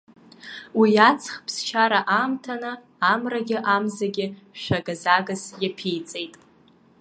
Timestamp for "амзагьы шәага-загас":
3.73-5.43